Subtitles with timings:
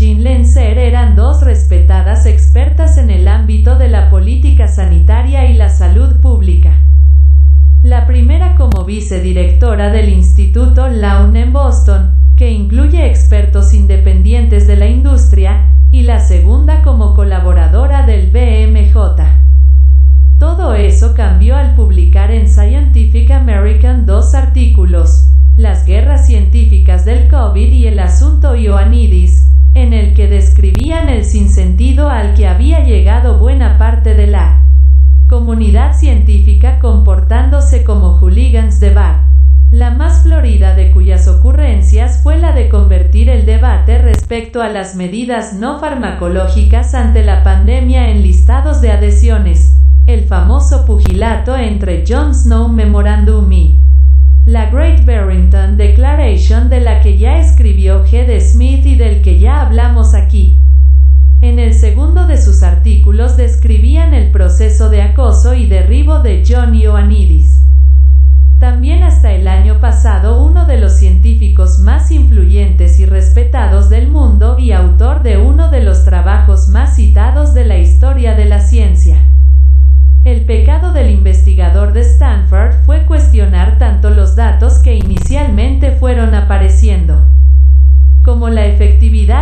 [0.00, 5.68] Jean Lenzer eran dos respetadas expertas en el ámbito de la política sanitaria y la
[5.68, 6.72] salud pública.
[7.82, 14.86] La primera como vicedirectora del Instituto Lawn en Boston, que incluye expertos independientes de la
[14.86, 18.96] industria, y la segunda como colaboradora del BMJ.
[20.38, 25.26] Todo eso cambió al publicar en Scientific American dos artículos,
[25.58, 29.49] Las guerras científicas del COVID y el asunto Ioannidis,
[29.80, 34.66] en el que describían el sinsentido al que había llegado buena parte de la
[35.28, 39.30] comunidad científica comportándose como hooligans de bar.
[39.70, 44.96] La más florida de cuyas ocurrencias fue la de convertir el debate respecto a las
[44.96, 52.34] medidas no farmacológicas ante la pandemia en listados de adhesiones, el famoso pugilato entre Jon
[52.34, 53.84] Snow Memorandum y
[54.44, 55.76] la Great Barrington
[56.50, 58.40] De la que ya escribió G.
[58.40, 60.64] Smith y del que ya hablamos aquí.
[61.40, 66.74] En el segundo de sus artículos describían el proceso de acoso y derribo de John
[66.74, 67.68] Ioannidis.
[68.58, 74.58] También hasta el año pasado uno de los científicos más influyentes y respetados del mundo
[74.58, 79.29] y autor de uno de los trabajos más citados de la historia de la ciencia.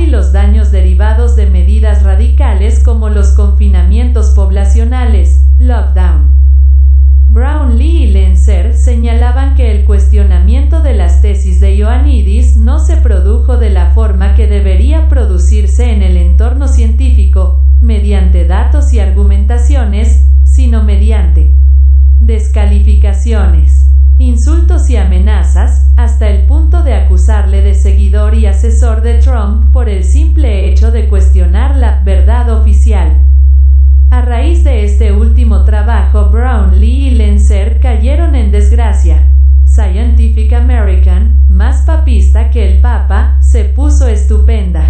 [0.00, 6.40] Y los daños derivados de medidas radicales como los confinamientos poblacionales, lockdown.
[7.28, 13.56] Brownlee y Lenzer señalaban que el cuestionamiento de las tesis de Ioannidis no se produjo
[13.56, 20.82] de la forma que debería producirse en el entorno científico, mediante datos y argumentaciones, sino
[20.82, 21.56] mediante
[22.18, 29.69] descalificaciones, insultos y amenazas, hasta el punto de acusarle de seguidor y asesor de Trump
[29.90, 33.26] el simple hecho de cuestionar la verdad oficial.
[34.10, 39.32] A raíz de este último trabajo, Brownlee y Lenzer cayeron en desgracia.
[39.64, 44.84] Scientific American, más papista que el Papa, se puso estupenda.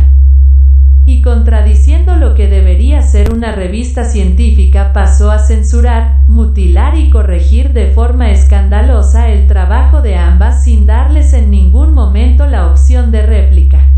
[1.05, 7.73] Y contradiciendo lo que debería ser una revista científica, pasó a censurar, mutilar y corregir
[7.73, 13.27] de forma escandalosa el trabajo de ambas sin darles en ningún momento la opción de
[13.27, 13.90] réplica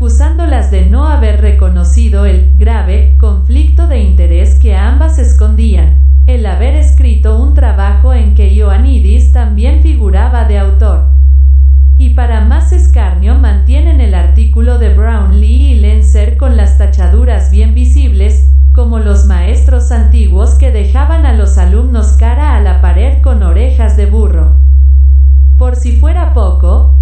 [0.00, 6.74] acusándolas de no haber reconocido el grave conflicto de interés que ambas escondían, el haber
[6.74, 11.10] escrito un trabajo en que Ioannidis también figuraba de autor.
[11.98, 17.74] Y para más escarnio mantienen el artículo de Brownlee y Lenzer con las tachaduras bien
[17.74, 23.42] visibles, como los maestros antiguos que dejaban a los alumnos cara a la pared con
[23.42, 24.62] orejas de burro.
[25.58, 26.99] Por si fuera poco,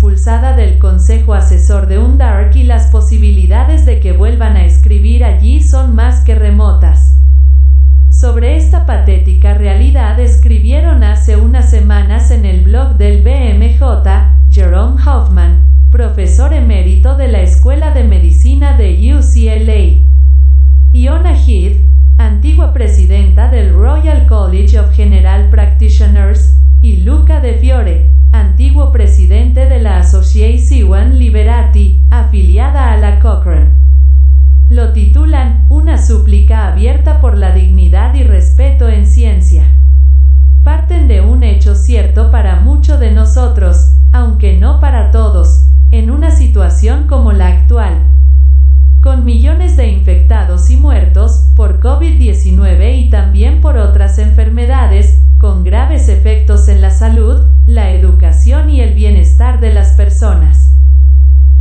[0.00, 5.60] expulsada del consejo asesor de Undark y las posibilidades de que vuelvan a escribir allí
[5.60, 7.18] son más que remotas.
[8.08, 13.82] Sobre esta patética realidad escribieron hace unas semanas en el blog del BMJ,
[14.48, 20.06] Jerome Hoffman, profesor emérito de la Escuela de Medicina de UCLA.
[20.94, 21.76] Iona Heath,
[22.16, 27.89] antigua presidenta del Royal College of General Practitioners, y Luca De Fiore,
[30.70, 33.74] Association Liberati, afiliada a la Cochrane.
[34.68, 39.64] Lo titulan Una súplica abierta por la dignidad y respeto en ciencia.
[40.62, 46.30] Parten de un hecho cierto para muchos de nosotros, aunque no para todos, en una
[46.30, 48.06] situación como la actual.
[49.02, 56.08] Con millones de infectados y muertos por COVID-19 y también por otras enfermedades, con graves
[56.08, 60.76] efectos en la salud, la educación y el bienestar de las personas.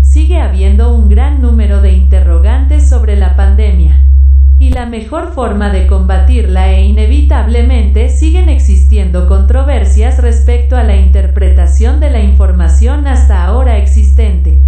[0.02, 4.10] Sigue habiendo un gran número de interrogantes sobre la pandemia.
[4.58, 12.00] Y la mejor forma de combatirla e inevitablemente siguen existiendo controversias respecto a la interpretación
[12.00, 14.64] de la información hasta ahora existente.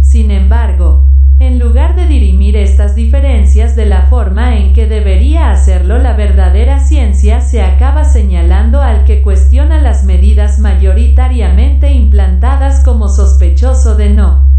[0.00, 1.08] Sin embargo,
[1.40, 6.78] en lugar de dirimir estas diferencias de la forma en que debería hacerlo la verdadera
[6.78, 14.52] ciencia, se acaba señalando al que cuestiona las medidas mayoritariamente implantadas como sospechoso de no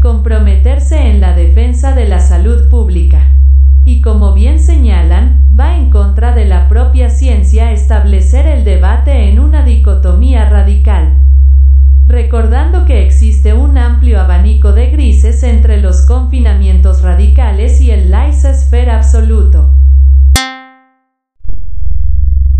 [0.00, 3.32] comprometerse en la defensa de la salud pública.
[3.84, 7.72] Y como bien señalan, va en contra de la propia ciencia
[8.02, 11.18] establecer el debate en una dicotomía radical
[12.04, 18.90] recordando que existe un amplio abanico de grises entre los confinamientos radicales y el laissez-faire
[18.90, 19.78] absoluto.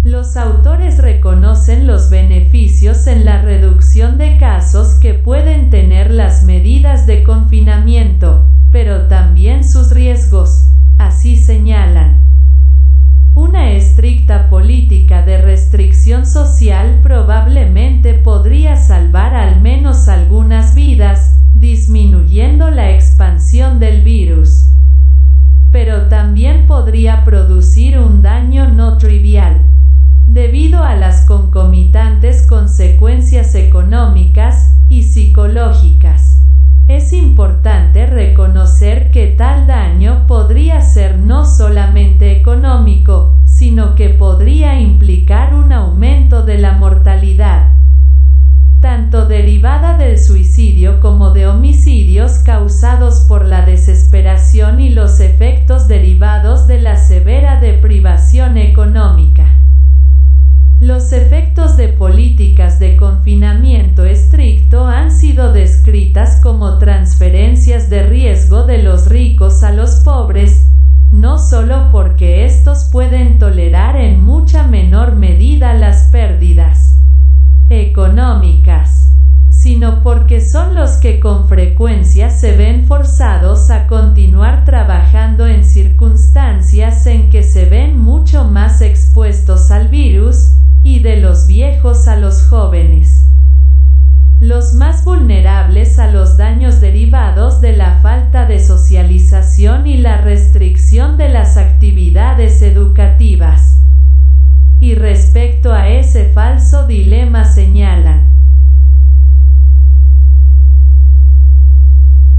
[0.04, 7.08] Los autores reconocen los beneficios en la reducción de casos que pueden tener las medidas
[7.08, 10.68] de confinamiento, pero también sus riesgos.
[10.98, 12.31] Así señalan.
[13.82, 23.81] Estricta política de restricción social probablemente podría salvar al menos algunas vidas, disminuyendo la expansión
[23.81, 24.73] del virus.
[25.73, 29.67] Pero también podría producir un daño no trivial
[30.29, 36.43] debido a las concomitantes consecuencias económicas y psicológicas.
[36.88, 45.55] Es importante reconocer que tal daño podría ser no solamente económico, sino que podría implicar
[45.55, 47.76] un aumento de la mortalidad,
[48.81, 56.67] tanto derivada del suicidio como de homicidios causados por la desesperación y los efectos derivados
[56.67, 57.61] de la severa
[58.34, 59.44] económica.
[60.80, 68.82] Los efectos de políticas de confinamiento estricto han sido descritas como transferencias de riesgo de
[68.82, 70.72] los ricos a los pobres,
[71.10, 77.00] no solo porque estos pueden tolerar en mucha menor medida las pérdidas
[77.69, 78.91] económicas,
[79.82, 87.05] sino porque son los que con frecuencia se ven forzados a continuar trabajando en circunstancias
[87.08, 90.52] en que se ven mucho más expuestos al virus,
[90.84, 93.29] y de los viejos a los jóvenes.
[94.38, 101.17] Los más vulnerables a los daños derivados de la falta de socialización y la restricción
[101.17, 103.82] de las actividades educativas.
[104.79, 108.32] Y respecto a ese falso dilema señalan,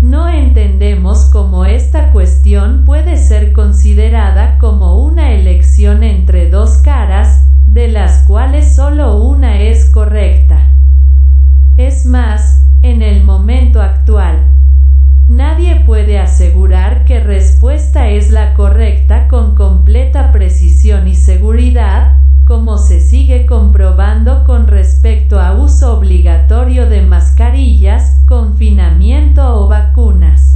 [0.03, 0.27] No
[0.73, 8.25] entendemos cómo esta cuestión puede ser considerada como una elección entre dos caras, de las
[8.25, 10.71] cuales solo una es correcta.
[11.77, 14.39] Es más, en el momento actual,
[15.27, 22.99] nadie puede asegurar que respuesta es la correcta con completa precisión y seguridad, como se
[22.99, 30.53] sigue comprobando con respecto a uso obligatorio de mascarillas, confinamiento o vacunas.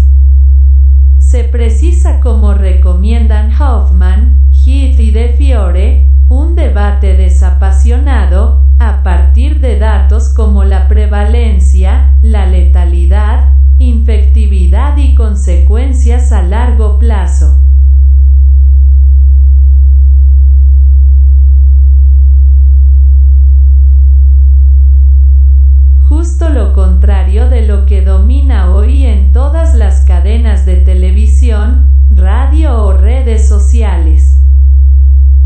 [1.20, 9.78] Se precisa como recomiendan Hoffman, Heath y De Fiore, un debate desapasionado, a partir de
[9.78, 17.62] datos como la prevalencia, la letalidad, infectividad y consecuencias a largo plazo.
[26.08, 26.72] Justo lo
[27.08, 34.44] de lo que domina hoy en todas las cadenas de televisión, radio o redes sociales.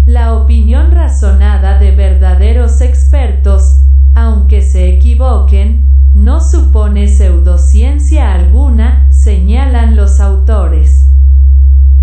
[0.07, 3.85] La opinión razonada de verdaderos expertos,
[4.15, 11.11] aunque se equivoquen, no supone pseudociencia alguna, señalan los autores.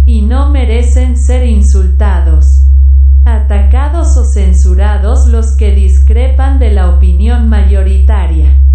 [0.07, 2.69] Y no merecen ser insultados,
[3.25, 8.68] atacados o censurados los que discrepan de la opinión mayoritaria.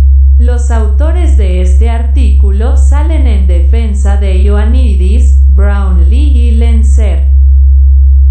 [0.64, 7.28] Los autores de este artículo salen en defensa de Ioannidis, Brownlee y Lenzer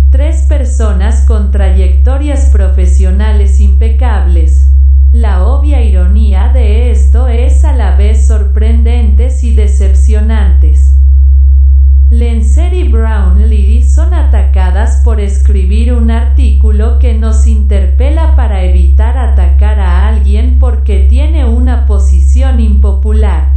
[0.09, 4.73] Tres personas con trayectorias profesionales impecables.
[5.13, 11.03] La obvia ironía de esto es a la vez sorprendentes y decepcionantes.
[12.13, 19.81] Lencer y Brownlee son atacadas por escribir un artículo que nos interpela para evitar atacar
[19.81, 23.55] a alguien porque tiene una posición impopular.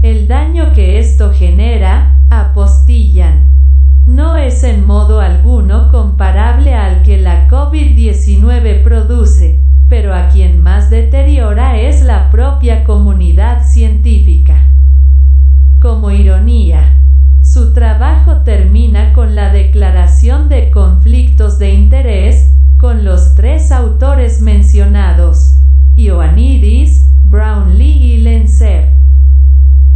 [0.00, 0.72] El daño
[1.32, 3.56] genera, apostillan
[4.06, 10.90] no es en modo alguno comparable al que la COVID-19 produce, pero a quien más
[10.90, 14.72] deteriora es la propia comunidad científica.
[15.80, 17.02] Como ironía,
[17.42, 25.64] su trabajo termina con la declaración de conflictos de interés, con los tres autores mencionados,
[25.96, 28.96] Ioannidis, Brownlee y Lenzer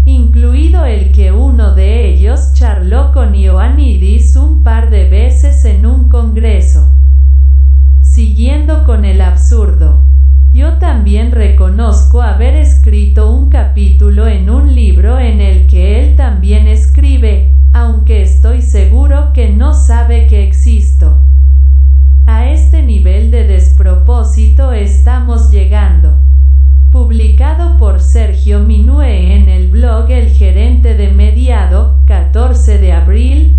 [0.05, 6.09] incluido el que uno de ellos charló con Ioannidis un par de veces en un
[6.09, 6.95] congreso.
[8.03, 10.07] Siguiendo con el absurdo.
[10.53, 11.31] Yo también
[12.23, 18.63] haber escrito un capítulo en un libro en el que él también escribe, aunque estoy
[18.63, 21.23] seguro que no sabe que existo.
[22.27, 26.21] A este nivel de despropósito estamos llegando
[26.91, 33.50] publicado por Sergio Minue en el blog El Gerente de Mediado, 14 de abril,